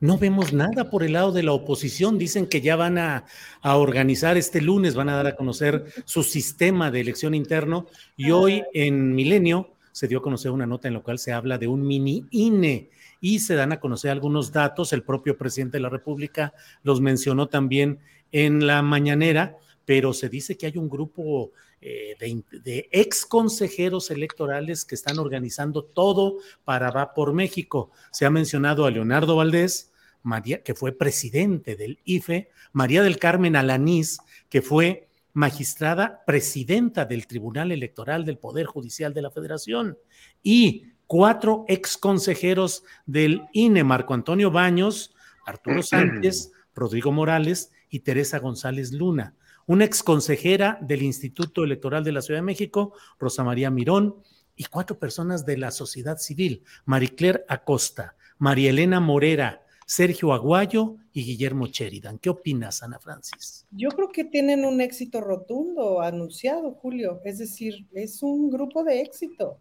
No 0.00 0.16
vemos 0.16 0.52
nada 0.52 0.90
por 0.90 1.02
el 1.02 1.14
lado 1.14 1.32
de 1.32 1.42
la 1.42 1.52
oposición. 1.52 2.18
Dicen 2.18 2.46
que 2.46 2.60
ya 2.60 2.76
van 2.76 2.98
a, 2.98 3.24
a, 3.62 3.76
organizar 3.76 4.36
este 4.36 4.60
lunes, 4.60 4.94
van 4.94 5.08
a 5.08 5.16
dar 5.16 5.26
a 5.26 5.36
conocer 5.36 5.86
su 6.04 6.22
sistema 6.22 6.90
de 6.90 7.00
elección 7.00 7.34
interno. 7.34 7.86
Y 8.16 8.30
hoy 8.30 8.62
en 8.74 9.14
Milenio 9.14 9.70
se 9.92 10.06
dio 10.06 10.18
a 10.18 10.22
conocer 10.22 10.52
una 10.52 10.66
nota 10.66 10.86
en 10.86 10.94
la 10.94 11.00
cual 11.00 11.18
se 11.18 11.32
habla 11.32 11.58
de 11.58 11.66
un 11.66 11.84
mini 11.84 12.24
INE 12.30 12.90
y 13.20 13.40
se 13.40 13.56
dan 13.56 13.72
a 13.72 13.80
conocer 13.80 14.12
algunos 14.12 14.52
datos. 14.52 14.92
El 14.92 15.02
propio 15.02 15.36
presidente 15.36 15.78
de 15.78 15.82
la 15.82 15.88
República 15.88 16.54
los 16.84 17.00
mencionó 17.00 17.48
también 17.48 17.98
en 18.30 18.66
la 18.66 18.82
mañanera, 18.82 19.56
pero 19.88 20.12
se 20.12 20.28
dice 20.28 20.58
que 20.58 20.66
hay 20.66 20.76
un 20.76 20.90
grupo 20.90 21.52
eh, 21.80 22.14
de, 22.20 22.44
de, 22.60 22.90
ex 22.92 23.24
consejeros 23.24 24.10
electorales 24.10 24.84
que 24.84 24.94
están 24.94 25.18
organizando 25.18 25.82
todo 25.82 26.40
para 26.62 26.90
Va 26.90 27.14
por 27.14 27.32
México. 27.32 27.90
Se 28.12 28.26
ha 28.26 28.30
mencionado 28.30 28.84
a 28.84 28.90
Leonardo 28.90 29.36
Valdés, 29.36 29.90
María, 30.22 30.62
que 30.62 30.74
fue 30.74 30.92
presidente 30.92 31.74
del 31.74 32.00
IFE, 32.04 32.50
María 32.72 33.02
del 33.02 33.18
Carmen 33.18 33.56
Alanís, 33.56 34.18
que 34.50 34.60
fue 34.60 35.08
magistrada 35.32 36.22
presidenta 36.26 37.06
del 37.06 37.26
Tribunal 37.26 37.72
Electoral 37.72 38.26
del 38.26 38.36
Poder 38.36 38.66
Judicial 38.66 39.14
de 39.14 39.22
la 39.22 39.30
Federación, 39.30 39.96
y 40.42 40.84
cuatro 41.06 41.64
ex 41.66 41.96
consejeros 41.96 42.84
del 43.06 43.46
INE, 43.54 43.84
Marco 43.84 44.12
Antonio 44.12 44.50
Baños, 44.50 45.14
Arturo 45.46 45.82
Sánchez, 45.82 46.52
Rodrigo 46.74 47.10
Morales 47.10 47.72
y 47.88 48.00
Teresa 48.00 48.38
González 48.38 48.92
Luna 48.92 49.34
una 49.68 49.84
exconsejera 49.84 50.78
del 50.80 51.02
Instituto 51.02 51.62
Electoral 51.62 52.02
de 52.02 52.12
la 52.12 52.22
Ciudad 52.22 52.38
de 52.40 52.46
México, 52.46 52.94
Rosa 53.18 53.44
María 53.44 53.70
Mirón, 53.70 54.16
y 54.56 54.64
cuatro 54.64 54.98
personas 54.98 55.46
de 55.46 55.56
la 55.56 55.70
sociedad 55.70 56.18
civil, 56.18 56.64
Maricler 56.84 57.44
Acosta, 57.48 58.16
María 58.38 58.70
Elena 58.70 58.98
Morera, 58.98 59.62
Sergio 59.86 60.32
Aguayo 60.32 60.96
y 61.12 61.22
Guillermo 61.22 61.66
Sheridan. 61.66 62.18
¿Qué 62.18 62.28
opinas, 62.28 62.82
Ana 62.82 62.98
Francis? 62.98 63.66
Yo 63.70 63.90
creo 63.90 64.08
que 64.08 64.24
tienen 64.24 64.64
un 64.64 64.80
éxito 64.80 65.20
rotundo 65.20 66.00
anunciado, 66.00 66.72
Julio. 66.72 67.20
Es 67.24 67.38
decir, 67.38 67.86
es 67.92 68.22
un 68.22 68.50
grupo 68.50 68.82
de 68.84 69.00
éxito. 69.00 69.58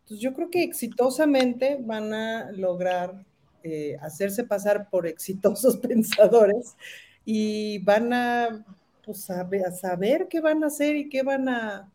Entonces, 0.00 0.20
yo 0.20 0.34
creo 0.34 0.50
que 0.50 0.62
exitosamente 0.62 1.78
van 1.80 2.12
a 2.12 2.50
lograr 2.52 3.24
eh, 3.62 3.96
hacerse 4.00 4.44
pasar 4.44 4.88
por 4.90 5.06
exitosos 5.06 5.76
pensadores 5.86 6.76
y 7.24 7.78
van 7.80 8.12
a 8.12 8.64
pues 9.08 9.30
a, 9.30 9.40
a, 9.40 9.72
saber 9.72 10.28
qué 10.28 10.42
van 10.42 10.62
a 10.62 10.66
hacer 10.66 10.94
y 10.94 11.08
qué 11.08 11.22
van 11.22 11.48
a 11.48 11.90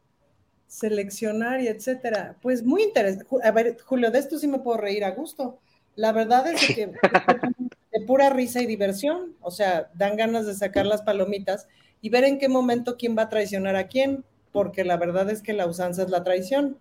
seleccionar 0.65 1.61
y 1.61 1.67
etcétera. 1.67 2.35
Pues 2.41 2.63
muy 2.63 2.81
interesante. 2.81 3.27
A 3.43 3.51
ver, 3.51 3.77
Julio, 3.85 4.09
de 4.09 4.17
esto 4.17 4.39
sí 4.39 4.47
me 4.47 4.57
puedo 4.57 4.79
reír 4.79 5.05
a 5.05 5.11
gusto. 5.11 5.59
La 5.95 6.11
verdad 6.11 6.47
es 6.47 6.65
que 6.73 6.87
de 7.91 8.01
pura 8.07 8.31
risa 8.31 8.63
y 8.63 8.65
diversión, 8.65 9.35
o 9.41 9.51
sea, 9.51 9.91
dan 9.93 10.17
ganas 10.17 10.47
de 10.47 10.55
sacar 10.55 10.87
las 10.87 11.03
palomitas 11.03 11.67
y 12.01 12.09
ver 12.09 12.23
en 12.23 12.39
qué 12.39 12.49
momento 12.49 12.97
quién 12.97 13.15
va 13.15 13.23
a 13.23 13.29
traicionar 13.29 13.75
a 13.75 13.87
quién, 13.87 14.25
porque 14.51 14.83
la 14.83 14.97
verdad 14.97 15.29
es 15.29 15.43
que 15.43 15.53
la 15.53 15.67
usanza 15.67 16.01
es 16.01 16.09
la 16.09 16.23
traición, 16.23 16.79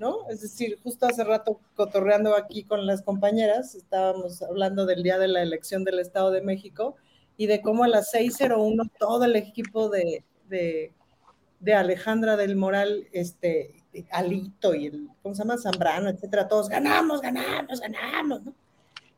¿no? 0.00 0.28
Es 0.30 0.40
decir, 0.40 0.80
justo 0.82 1.06
hace 1.06 1.22
rato 1.22 1.60
cotorreando 1.76 2.34
aquí 2.34 2.64
con 2.64 2.86
las 2.86 3.02
compañeras, 3.02 3.76
estábamos 3.76 4.42
hablando 4.42 4.84
del 4.84 5.04
día 5.04 5.18
de 5.18 5.28
la 5.28 5.42
elección 5.42 5.84
del 5.84 6.00
Estado 6.00 6.32
de 6.32 6.42
México 6.42 6.96
y 7.40 7.46
de 7.46 7.62
cómo 7.62 7.84
a 7.84 7.88
las 7.88 8.12
6.01 8.12 8.90
todo 8.98 9.24
el 9.24 9.34
equipo 9.34 9.88
de, 9.88 10.22
de, 10.50 11.74
Alejandra 11.74 12.36
del 12.36 12.54
Moral, 12.54 13.08
este, 13.12 13.76
Alito 14.10 14.74
y 14.74 14.88
el, 14.88 15.08
¿cómo 15.22 15.34
se 15.34 15.38
llama? 15.38 15.56
Zambrano, 15.56 16.10
etcétera, 16.10 16.48
todos 16.48 16.68
ganamos, 16.68 17.22
ganamos, 17.22 17.80
ganamos, 17.80 18.42
¿no? 18.42 18.54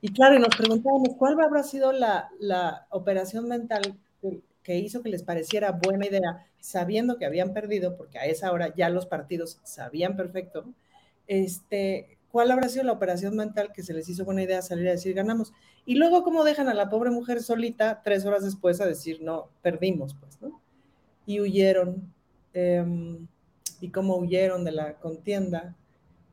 Y 0.01 0.13
claro, 0.13 0.37
y 0.37 0.39
nos 0.39 0.55
preguntábamos 0.55 1.17
cuál 1.19 1.41
habrá 1.41 1.65
sido 1.65 1.91
la, 1.91 2.31
la 2.39 2.87
operación 2.91 3.49
mental 3.49 3.99
que, 4.21 4.41
que 4.63 4.79
hizo 4.79 5.03
que 5.03 5.11
les 5.11 5.25
pareciera 5.25 5.73
buena 5.73 6.07
idea, 6.07 6.47
sabiendo 6.61 7.19
que 7.19 7.27
habían 7.27 7.53
perdido, 7.53 7.97
porque 7.97 8.21
a 8.21 8.27
esa 8.27 8.53
hora 8.53 8.73
ya 8.73 8.89
los 8.89 9.07
partidos 9.07 9.59
sabían 9.65 10.15
perfecto, 10.17 10.73
este, 11.27 12.19
¿cuál 12.33 12.51
habrá 12.51 12.69
sido 12.69 12.83
la 12.85 12.93
operación 12.93 13.37
mental 13.37 13.73
que 13.73 13.85
se 13.85 13.95
les 13.95 14.09
hizo 14.09 14.25
buena 14.25 14.43
idea 14.43 14.63
salir 14.63 14.89
a 14.89 14.93
decir 14.93 15.15
ganamos? 15.15 15.53
Y 15.87 15.95
luego, 15.95 16.25
¿cómo 16.25 16.43
dejan 16.43 16.69
a 16.69 16.75
la 16.75 16.91
pobre 16.91 17.11
mujer 17.11 17.43
solita 17.43 18.03
tres 18.03 18.25
horas 18.25 18.43
después 18.43 18.81
a 18.81 18.87
decir 18.87 19.21
no, 19.23 19.51
perdimos, 19.63 20.15
pues, 20.15 20.41
¿no? 20.43 20.61
Y 21.27 21.41
huyeron. 21.41 22.13
Eh, 22.55 22.85
y 23.83 23.91
cómo 23.91 24.17
huyeron 24.17 24.65
de 24.65 24.71
la 24.71 24.95
contienda 24.95 25.75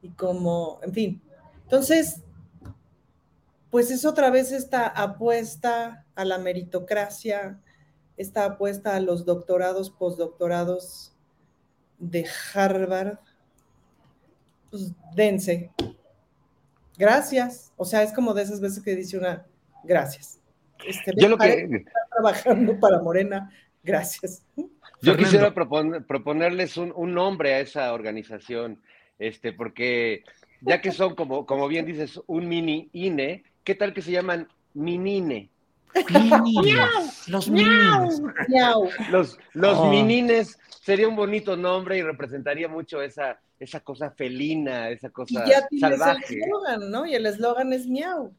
y 0.03 0.09
cómo, 0.09 0.79
en 0.83 0.93
fin. 0.93 1.21
Entonces, 1.63 2.21
pues 3.71 3.89
es 3.89 4.05
otra 4.05 4.29
vez 4.29 4.51
esta 4.51 4.87
apuesta 4.87 6.05
a 6.13 6.25
la 6.25 6.37
meritocracia, 6.37 7.59
esta 8.17 8.45
apuesta 8.45 8.95
a 8.95 8.99
los 8.99 9.25
doctorados, 9.25 9.89
postdoctorados 9.89 11.15
de 11.97 12.27
Harvard, 12.53 13.17
pues 14.69 14.93
dense. 15.15 15.71
Gracias. 16.99 17.71
O 17.77 17.85
sea, 17.85 18.03
es 18.03 18.11
como 18.11 18.33
de 18.33 18.43
esas 18.43 18.59
veces 18.59 18.83
que 18.83 18.93
dice 18.93 19.17
una, 19.17 19.45
gracias. 19.85 20.41
Este, 20.85 21.13
Yo 21.15 21.29
lo 21.29 21.37
que... 21.37 21.63
Está 21.63 21.91
trabajando 22.11 22.77
para 22.77 23.01
Morena, 23.01 23.49
gracias. 23.81 24.43
Yo 25.01 25.15
quisiera 25.15 25.53
proponer, 25.53 26.03
proponerles 26.03 26.75
un, 26.75 26.91
un, 26.93 27.13
nombre 27.13 27.53
a 27.53 27.61
esa 27.61 27.93
organización, 27.93 28.81
este, 29.17 29.53
porque 29.53 30.25
ya 30.59 30.81
que 30.81 30.91
son, 30.91 31.15
como, 31.15 31.45
como 31.45 31.69
bien 31.69 31.85
dices, 31.85 32.19
un 32.27 32.49
mini 32.49 32.89
INE, 32.91 33.45
¿qué 33.63 33.75
tal 33.75 33.93
que 33.93 34.01
se 34.01 34.11
llaman 34.11 34.49
minine? 34.73 35.49
Los 37.27 37.49
minines. 37.49 38.21
Los, 39.09 39.37
los 39.53 39.77
oh. 39.77 39.89
minines 39.89 40.57
sería 40.81 41.07
un 41.07 41.15
bonito 41.15 41.55
nombre 41.55 41.97
y 41.97 42.01
representaría 42.01 42.67
mucho 42.67 43.01
esa, 43.01 43.39
esa 43.59 43.79
cosa 43.81 44.11
felina, 44.11 44.89
esa 44.89 45.09
cosa 45.09 45.43
y 45.45 45.49
ya 45.49 45.67
salvaje. 45.79 46.35
El 46.35 46.43
eslogan, 46.43 46.91
¿no? 46.91 47.05
Y 47.05 47.15
el 47.15 47.25
eslogan 47.25 47.73
es 47.73 47.87
miau. 47.87 48.33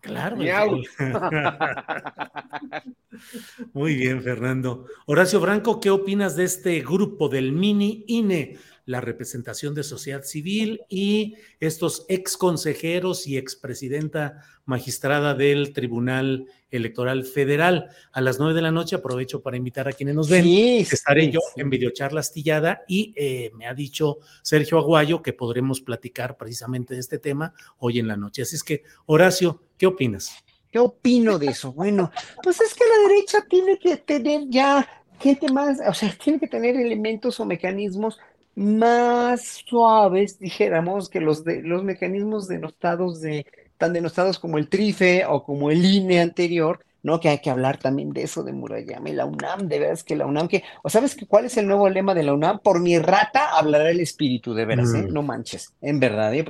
Claro. 0.00 0.36
Miau. 0.36 0.82
Muy 3.72 3.94
bien, 3.94 4.22
Fernando. 4.22 4.86
Horacio 5.06 5.40
Franco, 5.40 5.80
¿qué 5.80 5.90
opinas 5.90 6.36
de 6.36 6.44
este 6.44 6.80
grupo 6.80 7.28
del 7.28 7.52
mini 7.52 8.04
INE? 8.06 8.58
la 8.88 9.02
representación 9.02 9.74
de 9.74 9.82
sociedad 9.82 10.22
civil 10.22 10.80
y 10.88 11.34
estos 11.60 12.06
ex 12.08 12.38
consejeros 12.38 13.26
y 13.26 13.36
expresidenta 13.36 14.42
magistrada 14.64 15.34
del 15.34 15.74
Tribunal 15.74 16.46
Electoral 16.70 17.24
Federal. 17.24 17.90
A 18.12 18.22
las 18.22 18.38
nueve 18.38 18.54
de 18.54 18.62
la 18.62 18.70
noche 18.70 18.96
aprovecho 18.96 19.42
para 19.42 19.58
invitar 19.58 19.88
a 19.88 19.92
quienes 19.92 20.14
nos 20.14 20.30
ven. 20.30 20.46
Estaré 20.46 21.30
yo 21.30 21.40
en 21.56 21.68
videocharla 21.68 22.20
astillada 22.20 22.84
y 22.88 23.12
eh, 23.14 23.50
me 23.54 23.66
ha 23.66 23.74
dicho 23.74 24.20
Sergio 24.40 24.78
Aguayo 24.78 25.20
que 25.20 25.34
podremos 25.34 25.82
platicar 25.82 26.38
precisamente 26.38 26.94
de 26.94 27.00
este 27.00 27.18
tema 27.18 27.52
hoy 27.76 27.98
en 27.98 28.08
la 28.08 28.16
noche. 28.16 28.40
Así 28.40 28.56
es 28.56 28.64
que, 28.64 28.84
Horacio, 29.04 29.64
¿qué 29.76 29.86
opinas? 29.86 30.32
¿Qué 30.70 30.78
opino 30.78 31.38
de 31.38 31.46
eso? 31.46 31.72
Bueno, 31.72 32.10
pues 32.42 32.60
es 32.60 32.74
que 32.74 32.84
la 32.84 33.08
derecha 33.08 33.38
tiene 33.48 33.78
que 33.78 33.96
tener 33.96 34.42
ya 34.48 34.86
gente 35.18 35.50
más, 35.50 35.78
o 35.86 35.94
sea, 35.94 36.14
tiene 36.22 36.38
que 36.38 36.48
tener 36.48 36.76
elementos 36.76 37.40
o 37.40 37.44
mecanismos 37.44 38.18
más 38.54 39.62
suaves, 39.66 40.38
dijéramos, 40.38 41.08
que 41.08 41.20
los, 41.20 41.44
de, 41.44 41.62
los 41.62 41.84
mecanismos 41.84 42.48
denostados 42.48 43.20
de, 43.20 43.46
tan 43.76 43.92
denostados 43.92 44.38
como 44.38 44.58
el 44.58 44.68
TRIFE 44.68 45.24
o 45.26 45.44
como 45.44 45.70
el 45.70 45.84
INE 45.84 46.20
anterior, 46.20 46.84
¿no? 47.02 47.20
Que 47.20 47.28
hay 47.28 47.38
que 47.38 47.50
hablar 47.50 47.78
también 47.78 48.12
de 48.12 48.22
eso 48.22 48.42
de 48.42 48.52
Murayama 48.52 49.10
y 49.10 49.12
la 49.12 49.24
UNAM, 49.24 49.68
de 49.68 49.78
veras 49.78 50.04
que 50.04 50.16
la 50.16 50.26
UNAM, 50.26 50.48
que, 50.48 50.64
o 50.82 50.90
sabes 50.90 51.14
que 51.14 51.26
cuál 51.26 51.44
es 51.44 51.56
el 51.56 51.66
nuevo 51.66 51.88
lema 51.88 52.14
de 52.14 52.22
la 52.22 52.32
UNAM, 52.32 52.60
por 52.60 52.80
mi 52.80 52.98
rata 52.98 53.56
hablará 53.56 53.90
el 53.90 54.00
espíritu, 54.00 54.54
de 54.54 54.64
veras, 54.64 54.92
¿eh? 54.94 55.02
Mm. 55.02 55.12
No 55.12 55.22
manches, 55.22 55.72
en 55.80 56.00
verdad. 56.00 56.34
¿eh? 56.34 56.44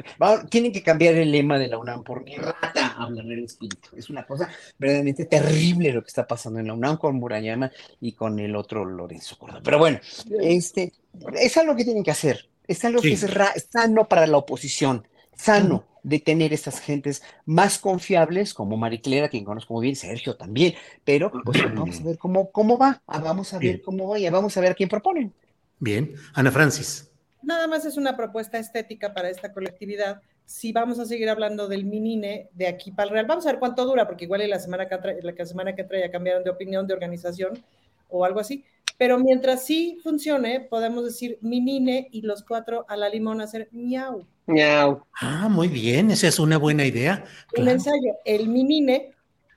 tienen 0.48 0.72
que 0.72 0.82
cambiar 0.82 1.14
el 1.14 1.30
lema 1.30 1.58
de 1.58 1.68
la 1.68 1.78
UNAM, 1.78 2.02
por 2.02 2.24
mi 2.24 2.36
rata 2.36 2.94
hablará 2.98 3.28
el 3.28 3.44
espíritu. 3.44 3.90
Es 3.96 4.10
una 4.10 4.26
cosa 4.26 4.48
verdaderamente 4.78 5.26
terrible 5.26 5.92
lo 5.92 6.02
que 6.02 6.08
está 6.08 6.26
pasando 6.26 6.60
en 6.60 6.66
la 6.66 6.74
UNAM 6.74 6.96
con 6.96 7.16
Murayama 7.16 7.70
y 8.00 8.12
con 8.12 8.38
el 8.38 8.56
otro 8.56 8.84
Lorenzo 8.84 9.38
Córdoba. 9.38 9.60
Pero 9.64 9.78
bueno, 9.78 10.00
este, 10.40 10.92
es 11.34 11.56
algo 11.56 11.76
que 11.76 11.84
tienen 11.84 12.04
que 12.04 12.10
hacer, 12.10 12.48
es 12.66 12.84
algo 12.84 13.00
que 13.00 13.12
es 13.12 13.26
sano 13.70 14.08
para 14.08 14.26
la 14.26 14.38
oposición, 14.38 15.06
sano 15.34 15.87
de 16.02 16.18
tener 16.18 16.52
esas 16.52 16.80
gentes 16.80 17.22
más 17.44 17.78
confiables, 17.78 18.54
como 18.54 18.76
Mariclera, 18.76 19.28
quien 19.28 19.44
conozco 19.44 19.74
muy 19.74 19.84
bien, 19.84 19.96
Sergio 19.96 20.36
también, 20.36 20.74
pero 21.04 21.30
pues 21.44 21.62
vamos 21.62 22.00
a 22.00 22.02
ver 22.04 22.18
cómo, 22.18 22.50
cómo 22.50 22.78
va, 22.78 23.02
ah, 23.06 23.18
vamos 23.18 23.52
a 23.54 23.58
ver 23.58 23.82
cómo 23.82 24.08
va 24.08 24.18
y 24.18 24.28
vamos 24.28 24.56
a 24.56 24.60
ver 24.60 24.74
quién 24.74 24.88
proponen. 24.88 25.32
Bien, 25.78 26.14
Ana 26.34 26.50
Francis. 26.50 27.10
Nada 27.42 27.66
más 27.66 27.84
es 27.84 27.96
una 27.96 28.16
propuesta 28.16 28.58
estética 28.58 29.14
para 29.14 29.30
esta 29.30 29.52
colectividad. 29.52 30.20
Si 30.44 30.72
vamos 30.72 30.98
a 30.98 31.06
seguir 31.06 31.28
hablando 31.28 31.68
del 31.68 31.84
Minine 31.84 32.48
de 32.52 32.66
aquí 32.66 32.90
para 32.90 33.08
el 33.08 33.12
Real, 33.12 33.26
vamos 33.26 33.46
a 33.46 33.50
ver 33.50 33.58
cuánto 33.58 33.84
dura, 33.84 34.06
porque 34.06 34.24
igual 34.24 34.48
la 34.48 34.58
semana 34.58 34.88
que, 34.88 34.98
la 35.22 35.46
semana 35.46 35.74
que 35.74 35.84
trae 35.84 36.00
ya 36.00 36.10
cambiaron 36.10 36.42
de 36.42 36.50
opinión, 36.50 36.86
de 36.86 36.94
organización 36.94 37.62
o 38.08 38.24
algo 38.24 38.40
así. 38.40 38.64
Pero 38.96 39.18
mientras 39.18 39.64
sí 39.64 39.98
funcione, 40.02 40.60
podemos 40.60 41.04
decir 41.04 41.38
Minine 41.40 42.08
y 42.10 42.22
los 42.22 42.42
cuatro 42.42 42.84
a 42.88 42.96
la 42.96 43.08
limón 43.08 43.40
hacer 43.40 43.68
miau. 43.70 44.26
Miau. 44.48 45.02
Ah, 45.20 45.48
muy 45.50 45.68
bien, 45.68 46.10
esa 46.10 46.26
es 46.26 46.38
una 46.38 46.56
buena 46.56 46.84
idea. 46.84 47.24
Un 47.56 47.68
ensayo, 47.68 48.14
el 48.24 48.48
minine, 48.48 49.10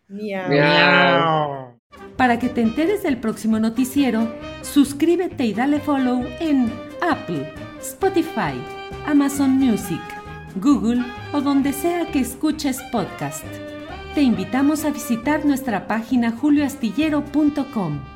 miau. 0.09 0.49
miau. 0.49 1.79
Para 2.17 2.37
que 2.37 2.49
te 2.49 2.61
enteres 2.61 3.01
del 3.01 3.17
próximo 3.17 3.57
noticiero, 3.57 4.31
suscríbete 4.61 5.45
y 5.45 5.53
dale 5.53 5.79
follow 5.79 6.23
en 6.39 6.71
Apple, 7.01 7.51
Spotify, 7.79 8.53
Amazon 9.05 9.51
Music, 9.51 10.01
Google 10.57 11.03
o 11.33 11.39
donde 11.39 11.71
sea 11.71 12.05
que 12.11 12.19
escuches 12.19 12.79
podcast. 12.91 13.45
Te 14.13 14.21
invitamos 14.21 14.83
a 14.83 14.91
visitar 14.91 15.45
nuestra 15.45 15.87
página 15.87 16.31
julioastillero.com. 16.31 18.10